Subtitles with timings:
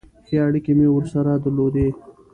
[0.27, 1.87] ښې اړیکې مې ورسره درلودې.